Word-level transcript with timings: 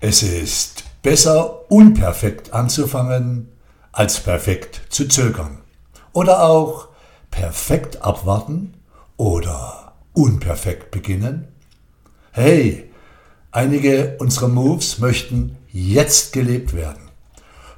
Es 0.00 0.22
ist 0.22 0.84
besser 1.02 1.70
unperfekt 1.70 2.52
anzufangen, 2.52 3.48
als 3.92 4.20
perfekt 4.20 4.82
zu 4.90 5.08
zögern. 5.08 5.58
Oder 6.12 6.42
auch 6.42 6.88
perfekt 7.30 8.02
abwarten 8.02 8.74
oder 9.16 9.94
unperfekt 10.12 10.90
beginnen. 10.90 11.48
Hey, 12.32 12.90
einige 13.52 14.16
unserer 14.18 14.48
Moves 14.48 14.98
möchten 14.98 15.56
jetzt 15.72 16.34
gelebt 16.34 16.74
werden. 16.74 17.10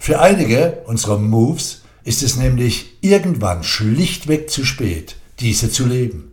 Für 0.00 0.20
einige 0.20 0.82
unserer 0.86 1.18
Moves 1.18 1.82
ist 2.02 2.24
es 2.24 2.36
nämlich 2.36 2.98
irgendwann 3.00 3.62
schlichtweg 3.62 4.50
zu 4.50 4.64
spät, 4.64 5.16
diese 5.38 5.70
zu 5.70 5.86
leben. 5.86 6.32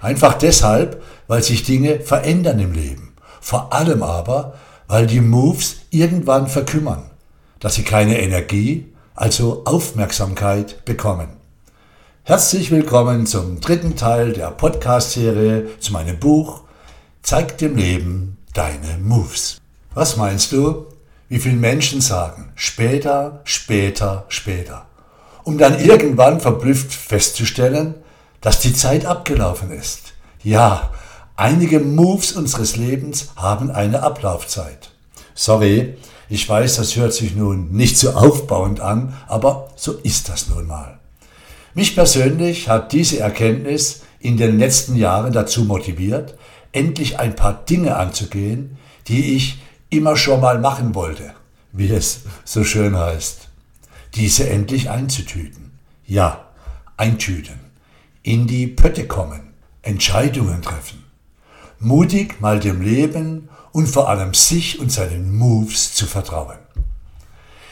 Einfach 0.00 0.34
deshalb, 0.34 1.02
weil 1.26 1.42
sich 1.42 1.62
Dinge 1.62 2.00
verändern 2.00 2.58
im 2.58 2.72
Leben. 2.72 3.14
Vor 3.42 3.74
allem 3.74 4.02
aber, 4.02 4.54
weil 4.88 5.06
die 5.06 5.20
Moves 5.20 5.76
irgendwann 5.90 6.46
verkümmern, 6.46 7.10
dass 7.58 7.74
sie 7.74 7.82
keine 7.82 8.20
Energie, 8.20 8.92
also 9.14 9.62
Aufmerksamkeit 9.64 10.84
bekommen. 10.84 11.28
Herzlich 12.22 12.70
willkommen 12.70 13.26
zum 13.26 13.60
dritten 13.60 13.96
Teil 13.96 14.32
der 14.32 14.50
Podcast-Serie 14.50 15.78
zu 15.78 15.92
meinem 15.92 16.18
Buch 16.18 16.62
Zeig 17.22 17.58
dem 17.58 17.76
Leben 17.76 18.38
deine 18.54 18.98
Moves. 19.02 19.60
Was 19.94 20.16
meinst 20.16 20.52
du, 20.52 20.86
wie 21.28 21.40
viele 21.40 21.56
Menschen 21.56 22.00
sagen 22.00 22.52
später, 22.54 23.40
später, 23.44 24.26
später, 24.28 24.86
um 25.42 25.58
dann 25.58 25.80
irgendwann 25.80 26.40
verblüfft 26.40 26.92
festzustellen, 26.92 27.94
dass 28.40 28.60
die 28.60 28.72
Zeit 28.74 29.06
abgelaufen 29.06 29.72
ist. 29.72 30.12
Ja, 30.42 30.90
einige 31.36 31.80
Moves 31.80 32.32
unseres 32.32 32.76
Lebens 32.76 33.28
haben 33.36 33.70
eine 33.70 34.02
Ablaufzeit. 34.02 34.90
Sorry, 35.34 35.96
ich 36.28 36.48
weiß, 36.48 36.76
das 36.76 36.96
hört 36.96 37.12
sich 37.12 37.36
nun 37.36 37.70
nicht 37.70 37.98
so 37.98 38.10
aufbauend 38.12 38.80
an, 38.80 39.14
aber 39.28 39.68
so 39.76 39.92
ist 39.92 40.28
das 40.28 40.48
nun 40.48 40.66
mal. 40.66 40.98
Mich 41.74 41.94
persönlich 41.94 42.68
hat 42.68 42.92
diese 42.92 43.20
Erkenntnis 43.20 44.02
in 44.18 44.36
den 44.36 44.58
letzten 44.58 44.96
Jahren 44.96 45.32
dazu 45.32 45.64
motiviert, 45.64 46.36
endlich 46.72 47.18
ein 47.18 47.36
paar 47.36 47.64
Dinge 47.64 47.96
anzugehen, 47.96 48.78
die 49.08 49.36
ich 49.36 49.58
immer 49.90 50.16
schon 50.16 50.40
mal 50.40 50.58
machen 50.58 50.94
wollte, 50.94 51.34
wie 51.72 51.90
es 51.90 52.22
so 52.44 52.64
schön 52.64 52.96
heißt. 52.96 53.48
Diese 54.14 54.48
endlich 54.48 54.90
einzutüten. 54.90 55.72
Ja, 56.06 56.46
eintüten. 56.96 57.60
In 58.22 58.46
die 58.46 58.66
Pötte 58.66 59.06
kommen. 59.06 59.52
Entscheidungen 59.82 60.62
treffen. 60.62 61.05
Mutig 61.78 62.40
mal 62.40 62.58
dem 62.60 62.80
Leben 62.80 63.48
und 63.72 63.86
vor 63.86 64.08
allem 64.08 64.32
sich 64.32 64.78
und 64.78 64.90
seinen 64.90 65.36
Moves 65.36 65.94
zu 65.94 66.06
vertrauen. 66.06 66.58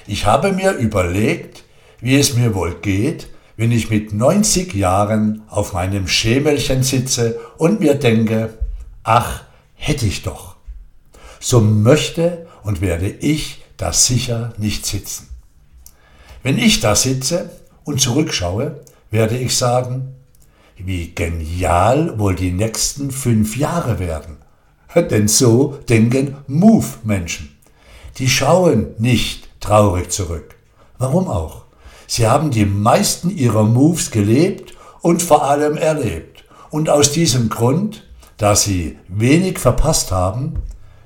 Ich 0.06 0.26
habe 0.26 0.52
mir 0.52 0.72
überlegt, 0.72 1.64
wie 2.00 2.16
es 2.16 2.34
mir 2.34 2.54
wohl 2.54 2.74
geht, 2.74 3.28
wenn 3.56 3.72
ich 3.72 3.88
mit 3.88 4.12
90 4.12 4.74
Jahren 4.74 5.42
auf 5.48 5.72
meinem 5.72 6.08
Schemelchen 6.08 6.82
sitze 6.82 7.40
und 7.56 7.80
mir 7.80 7.94
denke, 7.94 8.58
ach, 9.02 9.44
hätte 9.74 10.04
ich 10.06 10.22
doch. 10.22 10.56
So 11.40 11.60
möchte 11.60 12.46
und 12.62 12.80
werde 12.80 13.08
ich 13.08 13.62
da 13.76 13.92
sicher 13.92 14.52
nicht 14.58 14.84
sitzen. 14.84 15.28
Wenn 16.42 16.58
ich 16.58 16.80
da 16.80 16.94
sitze 16.94 17.50
und 17.84 18.00
zurückschaue, 18.00 18.80
werde 19.10 19.38
ich 19.38 19.56
sagen, 19.56 20.14
wie 20.76 21.14
genial 21.14 22.18
wohl 22.18 22.34
die 22.34 22.52
nächsten 22.52 23.10
fünf 23.10 23.56
Jahre 23.56 23.98
werden. 23.98 24.38
Denn 24.94 25.28
so 25.28 25.78
denken 25.88 26.36
Move-Menschen. 26.46 27.56
Die 28.18 28.28
schauen 28.28 28.94
nicht 28.98 29.48
traurig 29.60 30.10
zurück. 30.10 30.54
Warum 30.98 31.28
auch? 31.28 31.64
Sie 32.06 32.26
haben 32.26 32.50
die 32.50 32.66
meisten 32.66 33.30
ihrer 33.30 33.64
Moves 33.64 34.10
gelebt 34.10 34.74
und 35.00 35.22
vor 35.22 35.44
allem 35.44 35.76
erlebt. 35.76 36.44
Und 36.70 36.90
aus 36.90 37.12
diesem 37.12 37.48
Grund, 37.48 38.04
da 38.36 38.54
sie 38.54 38.98
wenig 39.08 39.58
verpasst 39.58 40.12
haben, 40.12 40.62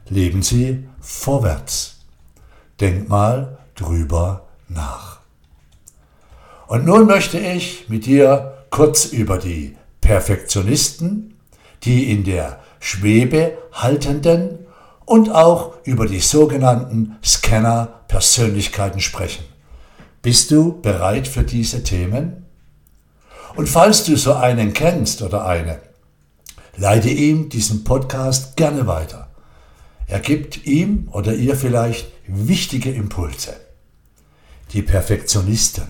leben 0.09 0.43
sie 0.43 0.87
vorwärts. 1.01 1.97
Denk 2.81 3.09
mal 3.09 3.59
drüber 3.75 4.49
nach. 4.69 5.21
Und 6.67 6.85
nun 6.85 7.07
möchte 7.07 7.39
ich 7.39 7.89
mit 7.89 8.07
dir 8.07 8.58
kurz 8.71 9.07
über 9.07 9.39
die 9.39 9.77
Perfektionisten, 10.01 11.35
die 11.85 12.11
in 12.11 12.25
der 12.25 12.61
Schwebe 12.81 13.59
haltenden 13.73 14.67
und 15.05 15.31
auch 15.31 15.75
über 15.85 16.07
die 16.07 16.21
sogenannten 16.21 17.17
Scanner-Persönlichkeiten 17.25 19.01
sprechen. 19.01 19.45
Bist 20.23 20.51
du 20.51 20.81
bereit 20.81 21.29
für 21.29 21.45
diese 21.45 21.83
Themen? 21.83 22.47
Und 23.57 23.69
falls 23.69 24.05
du 24.05 24.17
so 24.17 24.35
einen 24.35 24.73
kennst 24.73 25.23
oder 25.23 25.47
eine, 25.47 25.81
leite 26.77 27.09
ihm 27.09 27.49
diesen 27.49 27.85
Podcast 27.85 28.57
gerne 28.57 28.87
weiter. 28.87 29.31
Er 30.07 30.21
gibt 30.21 30.67
ihm 30.67 31.09
oder 31.13 31.35
ihr 31.35 31.57
vielleicht 31.57 32.13
wichtige 32.27 32.91
Impulse. 32.91 33.57
Die 34.73 34.83
Perfektionisten. 34.83 35.87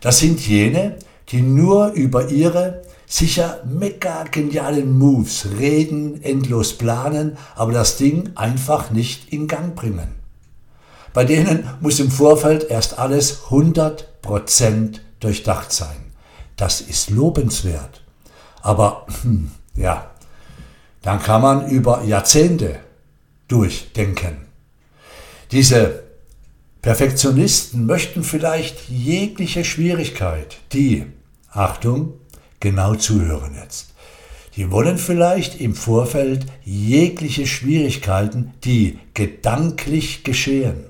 Das 0.00 0.18
sind 0.18 0.46
jene, 0.46 0.96
die 1.30 1.42
nur 1.42 1.92
über 1.92 2.28
ihre 2.28 2.82
sicher 3.06 3.62
mega 3.64 4.24
genialen 4.24 4.96
Moves 4.96 5.46
reden, 5.58 6.22
endlos 6.22 6.78
planen, 6.78 7.36
aber 7.56 7.72
das 7.72 7.96
Ding 7.96 8.30
einfach 8.36 8.90
nicht 8.90 9.32
in 9.32 9.48
Gang 9.48 9.74
bringen. 9.74 10.14
Bei 11.12 11.24
denen 11.24 11.68
muss 11.80 11.98
im 11.98 12.10
Vorfeld 12.10 12.70
erst 12.70 12.98
alles 12.98 13.42
100% 13.48 15.00
durchdacht 15.18 15.72
sein. 15.72 16.12
Das 16.56 16.80
ist 16.80 17.10
lobenswert. 17.10 18.02
Aber 18.62 19.06
hm, 19.22 19.50
ja, 19.74 20.10
dann 21.02 21.20
kann 21.20 21.42
man 21.42 21.68
über 21.68 22.04
Jahrzehnte 22.04 22.78
durchdenken. 23.48 24.46
Diese 25.50 26.04
Perfektionisten 26.82 27.86
möchten 27.86 28.22
vielleicht 28.22 28.88
jegliche 28.88 29.64
Schwierigkeit, 29.64 30.58
die, 30.72 31.06
Achtung, 31.50 32.14
genau 32.60 32.94
zuhören 32.94 33.54
jetzt. 33.60 33.94
Die 34.56 34.70
wollen 34.70 34.98
vielleicht 34.98 35.60
im 35.60 35.74
Vorfeld 35.74 36.46
jegliche 36.64 37.46
Schwierigkeiten, 37.46 38.52
die 38.64 38.98
gedanklich 39.14 40.24
geschehen. 40.24 40.84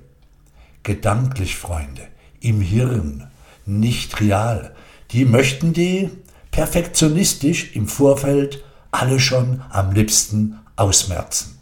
Gedanklich, 0.82 1.56
Freunde, 1.56 2.02
im 2.40 2.60
Hirn, 2.60 3.30
nicht 3.66 4.20
real. 4.20 4.74
Die 5.12 5.24
möchten 5.24 5.72
die 5.72 6.10
perfektionistisch 6.50 7.74
im 7.74 7.86
Vorfeld 7.86 8.64
alle 8.90 9.20
schon 9.20 9.62
am 9.70 9.92
liebsten 9.92 10.58
ausmerzen. 10.76 11.58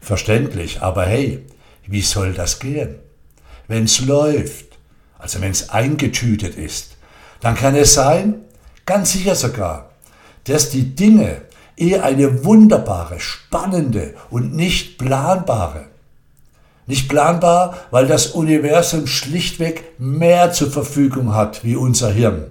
Verständlich, 0.00 0.82
aber 0.82 1.04
hey, 1.06 1.44
wie 1.86 2.02
soll 2.02 2.32
das 2.32 2.58
gehen? 2.58 2.96
Wenn's 3.66 4.00
läuft, 4.00 4.78
also 5.18 5.40
wenn's 5.40 5.70
eingetütet 5.70 6.56
ist, 6.56 6.89
dann 7.40 7.54
kann 7.54 7.74
es 7.74 7.94
sein, 7.94 8.36
ganz 8.86 9.12
sicher 9.12 9.34
sogar, 9.34 9.90
dass 10.44 10.70
die 10.70 10.94
Dinge 10.94 11.42
eher 11.76 12.04
eine 12.04 12.44
wunderbare, 12.44 13.20
spannende 13.20 14.14
und 14.30 14.54
nicht 14.54 14.98
planbare. 14.98 15.86
Nicht 16.86 17.08
planbar, 17.08 17.76
weil 17.90 18.06
das 18.06 18.28
Universum 18.28 19.06
schlichtweg 19.06 19.98
mehr 19.98 20.52
zur 20.52 20.70
Verfügung 20.70 21.34
hat 21.34 21.62
wie 21.64 21.76
unser 21.76 22.10
Hirn. 22.10 22.46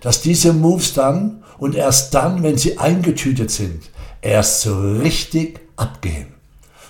Dass 0.00 0.20
diese 0.20 0.52
Moves 0.52 0.92
dann 0.92 1.42
und 1.58 1.74
erst 1.74 2.14
dann, 2.14 2.42
wenn 2.42 2.58
sie 2.58 2.78
eingetütet 2.78 3.50
sind, 3.50 3.90
erst 4.20 4.62
so 4.62 4.78
richtig 4.78 5.60
abgehen. 5.76 6.34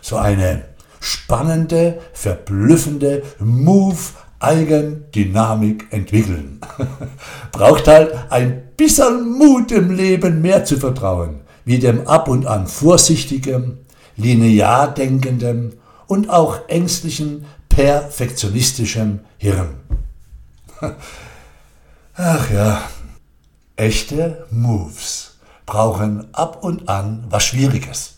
So 0.01 0.17
eine 0.17 0.65
spannende, 1.01 2.01
verblüffende 2.13 3.23
Move 3.39 3.97
Eigendynamik 4.41 5.87
entwickeln. 5.91 6.61
Braucht 7.53 7.87
halt 7.87 8.13
ein 8.31 8.63
bisschen 8.77 9.39
Mut 9.39 9.71
im 9.71 9.91
Leben 9.91 10.41
mehr 10.41 10.65
zu 10.65 10.79
vertrauen, 10.79 11.43
wie 11.67 11.79
dem 11.79 12.09
ab 12.09 12.27
und 12.27 12.47
an 12.47 12.67
vorsichtigen, 12.67 13.79
linear 14.17 14.93
denkenden 14.93 15.75
und 16.07 16.31
auch 16.31 16.69
ängstlichen, 16.69 17.45
perfektionistischen 17.69 19.21
Hirn. 19.37 19.75
Ach 22.15 22.51
ja, 22.51 22.83
echte 23.77 24.47
Moves 24.51 25.37
brauchen 25.67 26.35
ab 26.35 26.65
und 26.65 26.89
an 26.89 27.25
was 27.29 27.45
Schwieriges. 27.45 28.17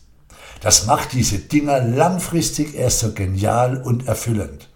Das 0.60 0.86
macht 0.86 1.12
diese 1.12 1.38
Dinger 1.38 1.80
langfristig 1.80 2.74
erst 2.76 3.00
so 3.00 3.12
genial 3.12 3.82
und 3.82 4.06
erfüllend 4.06 4.68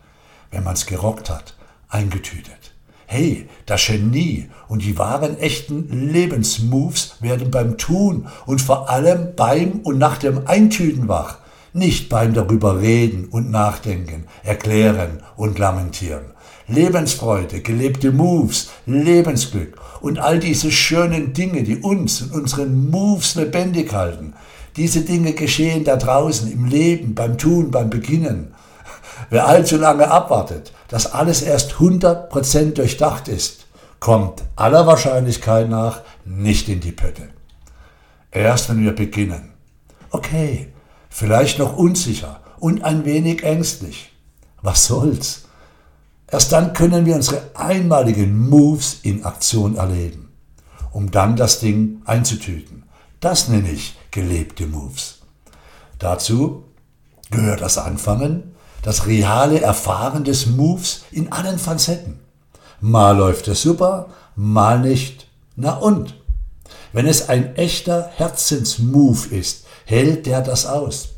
wenn 0.57 0.65
man 0.65 0.73
es 0.73 0.87
gerockt 0.87 1.29
hat, 1.29 1.55
eingetütet. 1.91 2.73
Hey, 3.07 3.47
das 3.67 3.87
Genie 3.87 4.49
und 4.69 4.83
die 4.83 4.99
wahren 4.99 5.39
echten 5.39 6.11
Lebensmoves 6.11 7.17
werden 7.21 7.51
beim 7.51 7.77
Tun 7.77 8.29
und 8.47 8.63
vor 8.63 8.89
allem 8.89 9.35
beim 9.37 9.81
und 9.83 9.99
nach 9.99 10.17
dem 10.17 10.47
Eintüten 10.47 11.09
wach. 11.09 11.39
nicht 11.75 12.09
beim 12.09 12.33
darüber 12.33 12.81
reden 12.81 13.27
und 13.27 13.51
nachdenken, 13.51 14.25
erklären 14.43 15.21
und 15.37 15.59
lamentieren. 15.59 16.25
Lebensfreude, 16.69 17.61
gelebte 17.61 18.13
Moves, 18.13 18.71
Lebensglück 18.87 19.77
und 20.01 20.19
all 20.19 20.39
diese 20.39 20.73
schönen 20.73 21.35
Dinge, 21.35 21.65
die 21.65 21.77
uns 21.77 22.23
und 22.23 22.33
unseren 22.33 22.89
Moves 22.89 23.35
lebendig 23.35 23.93
halten. 23.93 24.33
Diese 24.77 25.03
Dinge 25.03 25.35
geschehen 25.35 25.85
da 25.85 25.97
draußen 25.97 26.51
im 26.51 26.65
Leben, 26.65 27.15
beim 27.15 27.37
Tun, 27.37 27.71
beim 27.71 27.91
Beginnen. 27.91 28.56
Wer 29.31 29.47
allzu 29.47 29.77
lange 29.77 30.11
abwartet, 30.11 30.73
dass 30.89 31.13
alles 31.13 31.43
erst 31.43 31.75
100% 31.75 32.75
durchdacht 32.75 33.29
ist, 33.29 33.67
kommt 33.99 34.45
aller 34.55 34.87
Wahrscheinlichkeit 34.87 35.69
nach 35.69 36.03
nicht 36.25 36.69
in 36.69 36.81
die 36.81 36.93
Pötte. 36.93 37.29
Erst 38.31 38.69
wenn 38.69 38.83
wir 38.83 38.95
beginnen. 38.95 39.55
Okay, 40.11 40.73
vielleicht 41.09 41.59
noch 41.59 41.77
unsicher 41.77 42.41
und 42.59 42.85
ein 42.85 43.05
wenig 43.05 43.43
ängstlich. 43.43 44.13
Was 44.63 44.87
soll's? 44.87 45.45
Erst 46.29 46.53
dann 46.53 46.73
können 46.73 47.07
wir 47.07 47.15
unsere 47.15 47.43
einmaligen 47.55 48.49
Moves 48.49 48.99
in 49.03 49.25
Aktion 49.25 49.77
erleben, 49.77 50.33
um 50.91 51.11
dann 51.11 51.37
das 51.37 51.61
Ding 51.61 52.03
einzutüten. 52.05 52.85
Das 53.21 53.49
nenne 53.49 53.71
ich 53.71 53.97
gelebte 54.11 54.67
Moves. 54.67 55.19
Dazu 55.99 56.65
gehört 57.31 57.61
das 57.61 57.79
Anfangen, 57.79 58.56
das 58.87 59.09
reale 59.09 59.61
Erfahren 59.61 60.23
des 60.23 60.47
Moves 60.47 61.07
in 61.11 61.33
allen 61.33 61.59
Facetten. 61.59 62.21
Mal 62.81 63.17
läuft 63.17 63.49
es 63.49 63.63
super, 63.63 64.11
mal 64.37 64.79
nicht. 64.79 65.27
Na 65.57 65.75
und? 65.79 66.15
Wenn 66.93 67.09
es 67.09 67.29
ein 67.29 67.57
echter 67.57 68.09
Herzensmove 68.15 69.33
ist, 69.33 69.67
hält 69.87 70.27
der 70.27 70.41
das 70.41 70.67
aus. 70.67 71.09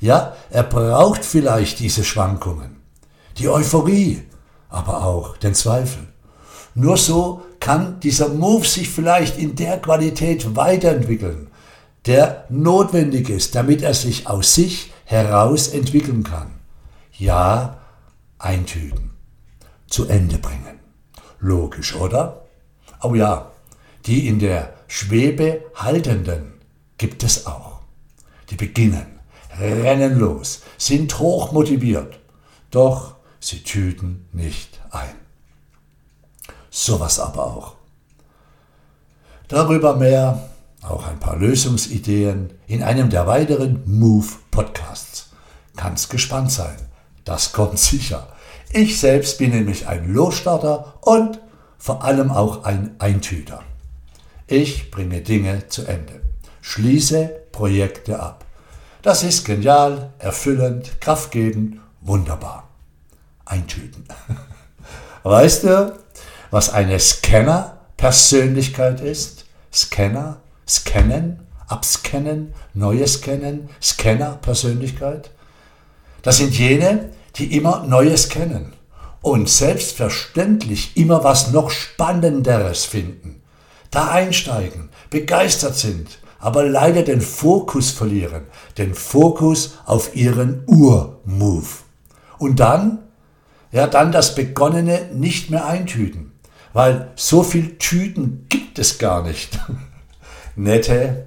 Ja, 0.00 0.36
er 0.48 0.62
braucht 0.62 1.22
vielleicht 1.22 1.80
diese 1.80 2.02
Schwankungen, 2.02 2.76
die 3.36 3.50
Euphorie, 3.50 4.22
aber 4.70 5.04
auch 5.04 5.36
den 5.36 5.54
Zweifel. 5.54 6.08
Nur 6.74 6.96
so 6.96 7.42
kann 7.60 8.00
dieser 8.00 8.30
Move 8.30 8.66
sich 8.66 8.88
vielleicht 8.88 9.36
in 9.36 9.54
der 9.54 9.78
Qualität 9.78 10.56
weiterentwickeln, 10.56 11.48
der 12.06 12.46
notwendig 12.48 13.28
ist, 13.28 13.54
damit 13.54 13.82
er 13.82 13.92
sich 13.92 14.26
aus 14.26 14.54
sich 14.54 14.94
heraus 15.04 15.68
entwickeln 15.68 16.24
kann. 16.24 16.57
Ja, 17.18 17.80
eintüten, 18.38 19.10
zu 19.88 20.06
Ende 20.06 20.38
bringen. 20.38 20.78
Logisch, 21.40 21.96
oder? 21.96 22.46
Oh 23.02 23.14
ja, 23.14 23.50
die 24.06 24.28
in 24.28 24.38
der 24.38 24.72
Schwebe 24.86 25.64
haltenden 25.74 26.52
gibt 26.96 27.24
es 27.24 27.46
auch. 27.46 27.80
Die 28.50 28.54
beginnen, 28.54 29.18
rennen 29.58 30.16
los, 30.16 30.62
sind 30.76 31.18
hoch 31.18 31.50
motiviert, 31.50 32.20
doch 32.70 33.16
sie 33.40 33.64
tüten 33.64 34.28
nicht 34.32 34.80
ein. 34.90 35.16
Sowas 36.70 37.18
aber 37.18 37.46
auch. 37.46 37.74
Darüber 39.48 39.96
mehr, 39.96 40.50
auch 40.82 41.04
ein 41.08 41.18
paar 41.18 41.34
Lösungsideen 41.34 42.52
in 42.68 42.84
einem 42.84 43.10
der 43.10 43.26
weiteren 43.26 43.82
Move 43.86 44.28
Podcasts. 44.52 45.30
Kannst 45.74 46.10
gespannt 46.10 46.52
sein. 46.52 46.87
Das 47.28 47.52
kommt 47.52 47.78
sicher. 47.78 48.26
Ich 48.72 48.98
selbst 48.98 49.36
bin 49.36 49.50
nämlich 49.50 49.86
ein 49.86 50.14
Losstarter 50.14 50.94
und 51.02 51.38
vor 51.76 52.02
allem 52.02 52.30
auch 52.30 52.64
ein 52.64 52.94
Eintüter. 52.98 53.62
Ich 54.46 54.90
bringe 54.90 55.20
Dinge 55.20 55.68
zu 55.68 55.84
Ende, 55.84 56.22
schließe 56.62 57.26
Projekte 57.52 58.18
ab. 58.18 58.46
Das 59.02 59.24
ist 59.24 59.44
genial, 59.44 60.08
erfüllend, 60.18 61.02
kraftgebend, 61.02 61.80
wunderbar 62.00 62.70
eintüten. 63.44 64.04
Weißt 65.22 65.64
du, 65.64 65.98
was 66.50 66.70
eine 66.70 66.98
Scanner-Persönlichkeit 66.98 69.02
ist? 69.02 69.44
Scanner, 69.70 70.40
scannen, 70.66 71.46
abscannen, 71.66 72.54
neues 72.72 73.18
scannen, 73.18 73.68
Scanner-Persönlichkeit? 73.82 75.28
Das 76.22 76.38
sind 76.38 76.58
jene, 76.58 77.10
die 77.36 77.56
immer 77.56 77.84
Neues 77.84 78.28
kennen 78.28 78.72
und 79.22 79.48
selbstverständlich 79.48 80.96
immer 80.96 81.24
was 81.24 81.50
noch 81.50 81.70
Spannenderes 81.70 82.84
finden. 82.84 83.42
Da 83.90 84.10
einsteigen, 84.10 84.90
begeistert 85.10 85.76
sind, 85.76 86.18
aber 86.38 86.64
leider 86.64 87.02
den 87.02 87.20
Fokus 87.20 87.90
verlieren, 87.90 88.42
den 88.76 88.94
Fokus 88.94 89.78
auf 89.86 90.14
ihren 90.14 90.62
Ur-Move. 90.66 91.66
Und 92.38 92.60
dann 92.60 93.00
ja, 93.70 93.86
dann 93.86 94.12
das 94.12 94.34
Begonnene 94.34 95.10
nicht 95.12 95.50
mehr 95.50 95.66
eintüten, 95.66 96.32
weil 96.72 97.10
so 97.16 97.42
viel 97.42 97.76
Tüten 97.78 98.46
gibt 98.48 98.78
es 98.78 98.98
gar 98.98 99.22
nicht. 99.22 99.58
Nette, 100.56 101.26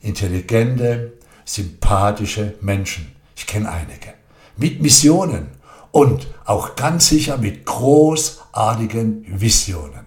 intelligente, 0.00 1.14
sympathische 1.44 2.54
Menschen, 2.60 3.12
ich 3.36 3.46
kenne 3.46 3.70
einige, 3.70 4.14
mit 4.60 4.80
Missionen. 4.80 5.48
Und 5.90 6.28
auch 6.44 6.76
ganz 6.76 7.08
sicher 7.08 7.36
mit 7.36 7.66
großartigen 7.66 9.40
Visionen. 9.40 10.06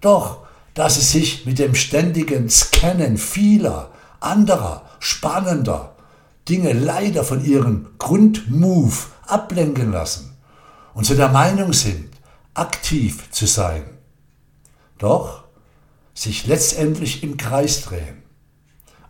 Doch, 0.00 0.46
dass 0.72 0.94
sie 0.94 1.18
sich 1.18 1.44
mit 1.44 1.58
dem 1.58 1.74
ständigen 1.74 2.48
Scannen 2.48 3.18
vieler 3.18 3.90
anderer, 4.20 4.84
spannender 5.00 5.96
Dinge 6.48 6.72
leider 6.72 7.24
von 7.24 7.44
ihrem 7.44 7.88
Grundmove 7.98 9.08
ablenken 9.26 9.92
lassen, 9.92 10.36
und 10.94 11.04
zu 11.04 11.14
der 11.14 11.28
Meinung 11.28 11.72
sind, 11.72 12.08
aktiv 12.54 13.30
zu 13.30 13.46
sein, 13.46 13.84
doch 14.98 15.44
sich 16.14 16.46
letztendlich 16.46 17.22
im 17.22 17.36
Kreis 17.36 17.82
drehen, 17.82 18.22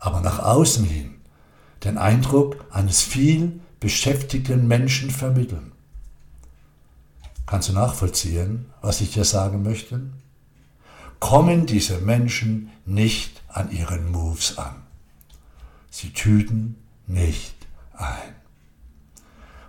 aber 0.00 0.20
nach 0.20 0.40
außen 0.40 0.84
hin 0.84 1.20
den 1.84 1.96
Eindruck 1.96 2.56
eines 2.70 3.02
viel 3.02 3.60
beschäftigten 3.80 4.66
Menschen 4.66 5.10
vermitteln. 5.10 5.72
Kannst 7.46 7.70
du 7.70 7.72
nachvollziehen, 7.72 8.66
was 8.82 9.00
ich 9.00 9.12
dir 9.12 9.24
sagen 9.24 9.62
möchte? 9.62 10.00
Kommen 11.20 11.66
diese 11.66 11.98
Menschen 11.98 12.70
nicht 12.84 13.42
an 13.48 13.70
ihren 13.70 14.10
Moves 14.10 14.58
an. 14.58 14.82
Sie 15.90 16.12
tüten 16.12 16.76
nicht 17.06 17.54
ein. 17.94 18.34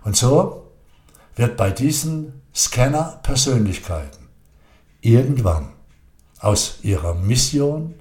Und 0.04 0.16
so 0.16 0.70
wird 1.36 1.56
bei 1.56 1.70
diesen 1.70 2.42
Scanner-Persönlichkeiten 2.54 4.28
irgendwann 5.00 5.70
aus 6.38 6.78
ihrer 6.82 7.14
Mission, 7.14 7.94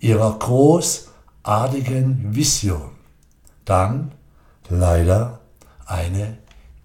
ihrer 0.00 0.38
großartigen 0.38 2.34
Vision, 2.34 2.92
dann 3.64 4.12
leider 4.68 5.40
eine 5.86 6.38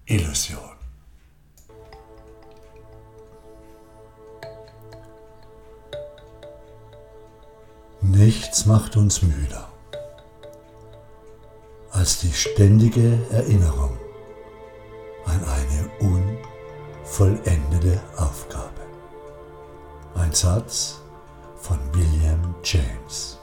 Illusion. 0.06 0.58
Nichts 8.02 8.66
macht 8.66 8.96
uns 8.96 9.22
müder 9.22 9.68
als 11.92 12.20
die 12.20 12.32
ständige 12.32 13.18
Erinnerung 13.30 13.96
an 15.26 15.44
eine 15.44 16.38
unvollendete 17.04 18.00
Aufgabe. 18.16 18.80
Ein 20.14 20.32
Satz 20.32 21.00
von 21.56 21.78
William 21.92 22.54
James. 22.64 23.38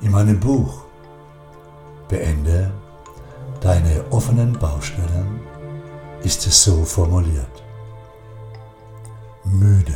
In 0.00 0.10
meinem 0.10 0.38
Buch 0.38 0.84
Beende 2.10 2.72
deine 3.60 4.04
offenen 4.10 4.52
Baustellen 4.58 5.40
ist 6.24 6.44
es 6.44 6.64
so 6.64 6.84
formuliert. 6.84 7.62
Müde 9.44 9.94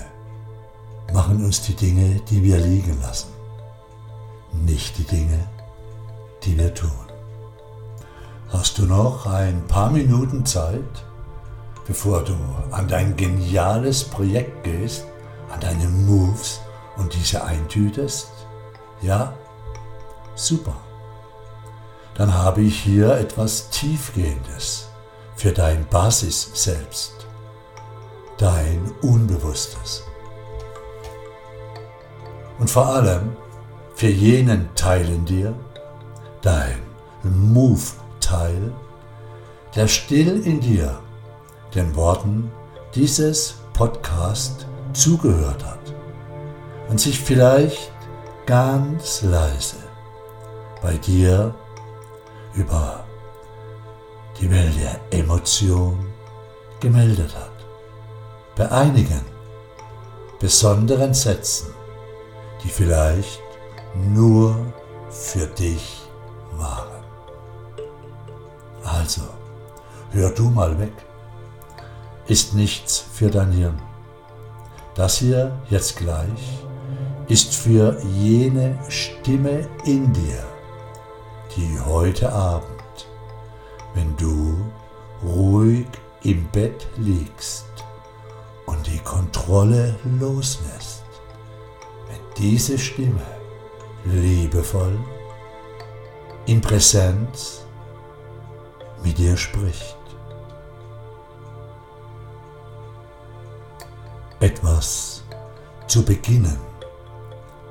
machen 1.12 1.44
uns 1.44 1.62
die 1.62 1.74
Dinge, 1.74 2.20
die 2.30 2.40
wir 2.44 2.58
liegen 2.58 3.00
lassen, 3.02 3.30
nicht 4.52 4.96
die 4.96 5.04
Dinge, 5.04 5.40
die 6.44 6.56
wir 6.56 6.72
tun. 6.72 6.90
Hast 8.48 8.78
du 8.78 8.86
noch 8.86 9.26
ein 9.26 9.66
paar 9.66 9.90
Minuten 9.90 10.46
Zeit, 10.46 11.04
bevor 11.84 12.22
du 12.22 12.36
an 12.70 12.86
dein 12.86 13.16
geniales 13.16 14.04
Projekt 14.04 14.62
gehst, 14.62 15.04
an 15.52 15.58
deine 15.58 15.88
Moves 15.88 16.60
und 16.96 17.12
diese 17.12 17.42
eintütest? 17.42 18.28
Ja? 19.02 19.34
Super. 20.36 20.76
Dann 22.14 22.32
habe 22.32 22.62
ich 22.62 22.80
hier 22.80 23.16
etwas 23.16 23.70
Tiefgehendes 23.70 24.88
für 25.36 25.52
dein 25.52 25.86
Basis 25.88 26.50
selbst, 26.54 27.26
dein 28.38 28.92
Unbewusstes. 29.02 30.04
Und 32.58 32.70
vor 32.70 32.86
allem 32.86 33.36
für 33.94 34.08
jenen 34.08 34.72
Teil 34.74 35.08
in 35.08 35.24
dir, 35.24 35.54
dein 36.40 36.78
Move-Teil, 37.22 38.72
der 39.74 39.88
still 39.88 40.42
in 40.46 40.60
dir 40.60 40.98
den 41.74 41.96
Worten 41.96 42.50
dieses 42.94 43.56
Podcast 43.72 44.66
zugehört 44.92 45.64
hat 45.64 45.94
und 46.88 47.00
sich 47.00 47.18
vielleicht 47.18 47.90
ganz 48.46 49.22
leise 49.22 49.76
bei 50.80 50.96
dir 50.98 51.54
über 52.56 53.04
die 54.40 54.50
Welt 54.50 54.74
der 54.80 55.18
Emotion 55.18 56.12
gemeldet 56.80 57.34
hat. 57.34 57.50
Bei 58.56 58.70
einigen 58.70 59.24
besonderen 60.38 61.14
Sätzen, 61.14 61.72
die 62.62 62.68
vielleicht 62.68 63.40
nur 63.94 64.56
für 65.10 65.46
dich 65.46 66.02
waren. 66.52 67.04
Also, 68.84 69.22
hör 70.12 70.30
du 70.30 70.50
mal 70.50 70.78
weg. 70.78 70.92
Ist 72.26 72.54
nichts 72.54 73.04
für 73.12 73.30
dein 73.30 73.52
Hirn. 73.52 73.80
Das 74.94 75.18
hier 75.18 75.52
jetzt 75.70 75.96
gleich 75.96 76.64
ist 77.28 77.54
für 77.54 77.98
jene 78.20 78.78
Stimme 78.88 79.66
in 79.84 80.12
dir, 80.12 80.44
die 81.56 81.78
heute 81.80 82.32
Abend, 82.32 83.08
wenn 83.94 84.16
du 84.16 84.56
ruhig 85.24 85.86
im 86.22 86.48
Bett 86.50 86.86
liegst 86.96 87.66
und 88.66 88.86
die 88.86 88.98
Kontrolle 88.98 89.94
loslässt, 90.18 91.04
wenn 92.08 92.20
diese 92.36 92.78
Stimme 92.78 93.26
liebevoll 94.04 94.98
in 96.46 96.60
Präsenz 96.60 97.64
mit 99.02 99.18
dir 99.18 99.36
spricht. 99.36 99.96
Etwas 104.40 105.22
zu 105.86 106.04
beginnen 106.04 106.58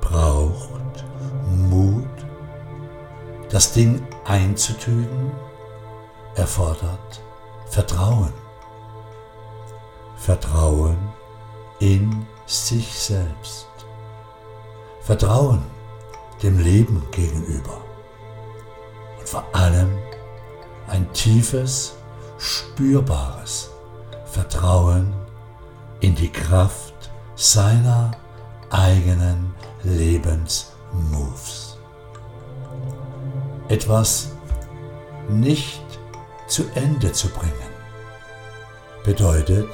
braucht. 0.00 0.83
Das 3.54 3.72
Ding 3.72 4.04
einzutüten 4.24 5.30
erfordert 6.34 7.22
Vertrauen. 7.66 8.32
Vertrauen 10.16 10.98
in 11.78 12.26
sich 12.46 12.98
selbst. 12.98 13.68
Vertrauen 15.02 15.62
dem 16.42 16.58
Leben 16.58 17.00
gegenüber. 17.12 17.80
Und 19.20 19.28
vor 19.28 19.44
allem 19.52 19.98
ein 20.88 21.12
tiefes, 21.12 21.94
spürbares 22.38 23.70
Vertrauen 24.24 25.14
in 26.00 26.16
die 26.16 26.32
Kraft 26.32 27.08
seiner 27.36 28.10
eigenen 28.70 29.54
Lebensmoves. 29.84 31.63
Etwas 33.68 34.32
nicht 35.28 35.82
zu 36.46 36.64
Ende 36.74 37.12
zu 37.12 37.28
bringen 37.28 37.74
bedeutet 39.04 39.68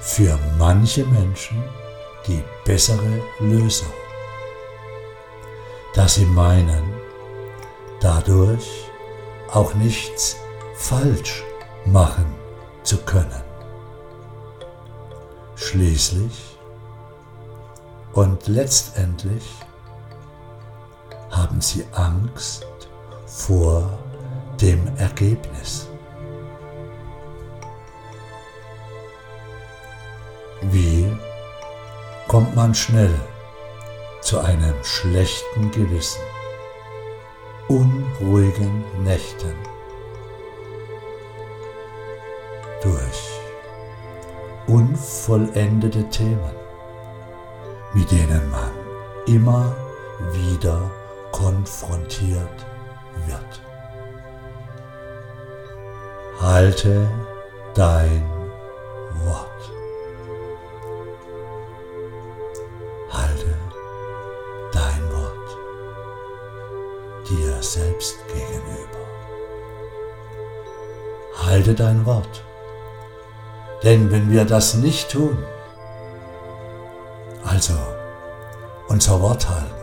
für 0.00 0.38
manche 0.58 1.04
Menschen 1.04 1.62
die 2.26 2.42
bessere 2.64 3.20
Lösung, 3.40 3.92
da 5.94 6.06
sie 6.06 6.24
meinen, 6.24 6.82
dadurch 8.00 8.88
auch 9.52 9.74
nichts 9.74 10.36
falsch 10.76 11.42
machen 11.84 12.32
zu 12.82 12.98
können. 12.98 13.42
Schließlich 15.56 16.58
und 18.12 18.46
letztendlich 18.46 19.44
haben 21.30 21.60
sie 21.60 21.84
Angst 21.92 22.66
vor 23.30 23.98
dem 24.60 24.80
Ergebnis. 24.96 25.88
Wie 30.62 31.10
kommt 32.28 32.54
man 32.54 32.74
schnell 32.74 33.14
zu 34.20 34.38
einem 34.40 34.74
schlechten 34.82 35.70
Gewissen, 35.70 36.22
unruhigen 37.68 38.84
Nächten? 39.02 39.54
Durch 42.82 43.30
unvollendete 44.66 46.08
Themen 46.10 46.60
mit 47.92 48.10
denen 48.10 48.50
man 48.50 48.70
immer 49.26 49.74
wieder 50.32 50.90
konfrontiert 51.32 52.66
wird. 53.26 53.60
Halte 56.40 57.08
dein 57.74 58.22
Wort. 59.24 59.70
Halte 63.10 63.54
dein 64.72 65.12
Wort 65.12 65.56
dir 67.28 67.62
selbst 67.62 68.18
gegenüber. 68.28 69.04
Halte 71.36 71.74
dein 71.74 72.04
Wort. 72.06 72.44
Denn 73.82 74.10
wenn 74.10 74.30
wir 74.30 74.44
das 74.44 74.74
nicht 74.74 75.10
tun, 75.10 75.38
also 77.44 77.74
unser 78.88 79.20
Wort 79.20 79.48
halten, 79.48 79.74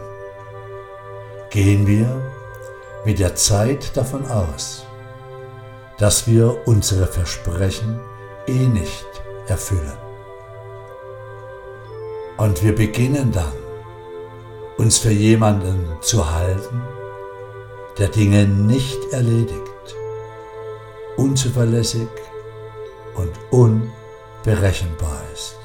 gehen 1.50 1.88
wir 1.88 2.27
mit 3.08 3.20
der 3.20 3.36
Zeit 3.36 3.96
davon 3.96 4.30
aus, 4.30 4.86
dass 5.98 6.28
wir 6.28 6.68
unsere 6.68 7.08
Versprechen 7.08 8.02
eh 8.48 8.68
nicht 8.68 9.08
erfüllen. 9.48 9.98
Und 12.36 12.62
wir 12.62 12.76
beginnen 12.76 13.32
dann, 13.32 13.54
uns 14.78 14.98
für 14.98 15.12
jemanden 15.12 15.88
zu 16.02 16.30
halten, 16.30 16.82
der 17.98 18.10
Dinge 18.10 18.46
nicht 18.46 19.00
erledigt, 19.14 19.96
unzuverlässig 21.16 22.10
und 23.16 23.32
unberechenbar 23.52 25.22
ist. 25.34 25.56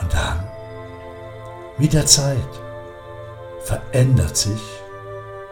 Und 0.00 0.12
dann, 0.12 0.50
mit 1.78 1.92
der 1.92 2.06
Zeit, 2.06 2.60
verändert 3.60 4.36
sich, 4.36 4.83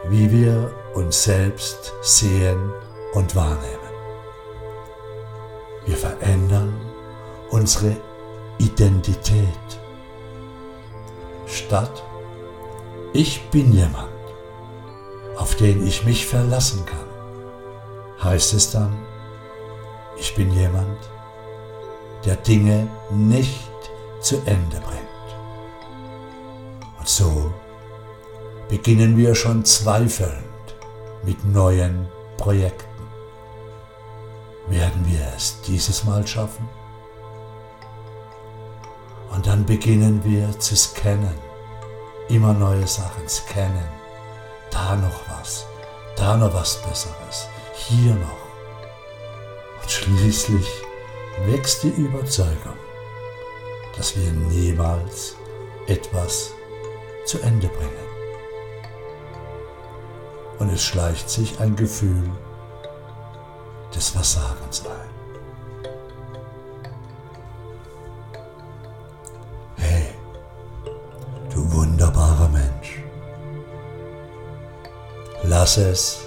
wie 0.08 0.30
wir 0.30 0.72
uns 0.94 1.24
selbst 1.24 1.92
sehen 2.02 2.72
und 3.14 3.34
wahrnehmen. 3.34 3.78
Wir 5.86 5.96
verändern 5.96 6.74
unsere 7.50 7.96
Identität. 8.58 9.48
Statt 11.46 12.02
ich 13.12 13.50
bin 13.50 13.72
jemand, 13.72 14.08
auf 15.36 15.54
den 15.56 15.86
ich 15.86 16.04
mich 16.04 16.26
verlassen 16.26 16.86
kann, 16.86 18.24
heißt 18.24 18.54
es 18.54 18.70
dann, 18.70 18.96
ich 20.16 20.34
bin 20.34 20.50
jemand, 20.52 20.98
der 22.24 22.36
Dinge 22.36 22.88
nicht 23.10 23.70
zu 24.20 24.36
Ende 24.46 24.80
bringt. 24.80 25.11
Beginnen 28.72 29.18
wir 29.18 29.34
schon 29.34 29.66
zweifelnd 29.66 30.32
mit 31.24 31.44
neuen 31.44 32.08
Projekten. 32.38 33.04
Werden 34.66 35.04
wir 35.06 35.20
es 35.36 35.60
dieses 35.66 36.04
Mal 36.04 36.26
schaffen? 36.26 36.66
Und 39.34 39.46
dann 39.46 39.66
beginnen 39.66 40.22
wir 40.24 40.58
zu 40.58 40.74
scannen, 40.74 41.34
immer 42.30 42.54
neue 42.54 42.86
Sachen 42.86 43.28
scannen. 43.28 43.90
Da 44.70 44.96
noch 44.96 45.20
was, 45.38 45.66
da 46.16 46.38
noch 46.38 46.54
was 46.54 46.80
Besseres, 46.80 47.48
hier 47.74 48.14
noch. 48.14 49.82
Und 49.82 49.90
schließlich 49.90 50.66
wächst 51.44 51.82
die 51.82 51.90
Überzeugung, 51.90 52.78
dass 53.98 54.16
wir 54.16 54.32
niemals 54.32 55.36
etwas 55.88 56.54
zu 57.26 57.38
Ende 57.40 57.68
bringen. 57.68 58.11
Und 60.62 60.70
es 60.72 60.84
schleicht 60.84 61.28
sich 61.28 61.58
ein 61.58 61.74
Gefühl 61.74 62.30
des 63.92 64.10
Versagens 64.10 64.84
ein. 64.86 65.10
Hey, 69.76 70.14
du 71.52 71.72
wunderbarer 71.72 72.48
Mensch, 72.50 73.02
Lass 75.42 75.78
es 75.78 76.20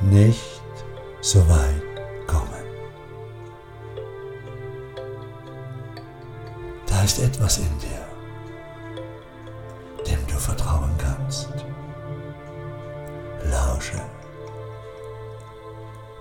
nicht 0.00 0.62
so 1.20 1.40
weit 1.48 1.82
kommen. 2.28 2.64
Da 6.86 7.02
ist 7.02 7.18
etwas 7.18 7.58
in 7.58 7.78
dir, 7.80 8.06
dem 10.06 10.24
du 10.28 10.34
vertrauen 10.34 10.94
kannst. 10.96 11.13
Lausche. 13.74 14.00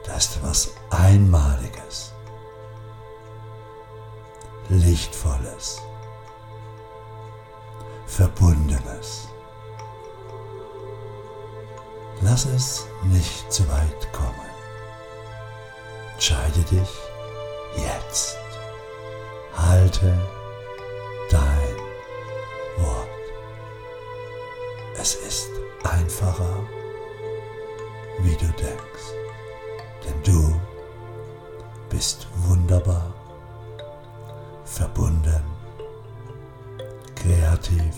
Das 0.05 0.25
ist 0.25 0.43
was 0.43 0.71
Einmaliges, 0.89 2.13
Lichtvolles, 4.69 5.81
Verbundenes. 8.07 9.29
Lass 12.21 12.45
es 12.45 12.87
nicht 13.03 13.51
zu 13.51 13.67
weit 13.69 14.13
kommen. 14.13 14.49
Entscheide 16.13 16.59
dich 16.71 16.89
jetzt. 17.75 18.37
Halte 19.55 20.17
dein 21.29 22.83
Wort. 22.83 23.09
Es 24.97 25.15
ist 25.15 25.49
einfacher, 25.83 26.63
wie 28.19 28.35
du 28.35 28.45
denkst. 28.45 29.07
Denn 30.03 30.23
du 30.23 30.59
bist 31.89 32.27
wunderbar, 32.35 33.13
verbunden, 34.65 35.43
kreativ, 37.15 37.95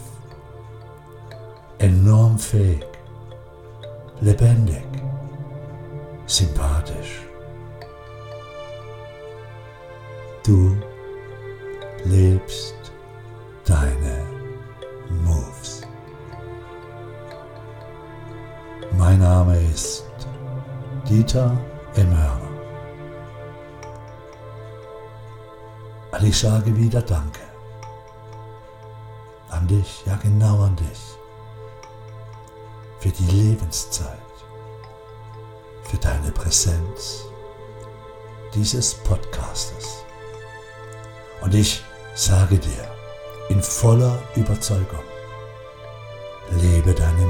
enorm 1.79 2.37
fähig 2.37 2.85
lebendig, 4.21 4.85
sympathisch. 6.25 7.21
Du 10.45 10.75
Dieter 21.25 21.57
Emhörner. 21.95 22.39
Und 26.11 26.23
ich 26.23 26.37
sage 26.37 26.75
wieder 26.77 27.01
Danke. 27.01 27.39
An 29.49 29.67
dich, 29.67 30.03
ja 30.05 30.19
genau 30.21 30.61
an 30.61 30.75
dich 30.75 31.17
für 32.99 33.09
die 33.09 33.25
Lebenszeit, 33.31 34.35
für 35.83 35.97
deine 35.97 36.31
Präsenz 36.31 37.25
dieses 38.53 38.93
Podcastes. 38.93 40.03
Und 41.41 41.55
ich 41.55 41.83
sage 42.13 42.59
dir 42.59 42.87
in 43.49 43.63
voller 43.63 44.19
Überzeugung, 44.35 45.03
lebe 46.51 46.93
deine 46.93 47.24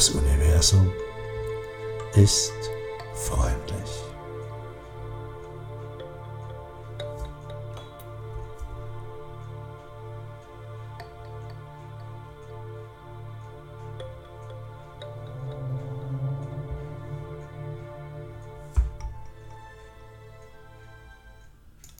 das 0.00 0.08
Universum 0.08 0.90
ist 2.14 2.54
freundlich. 3.12 4.09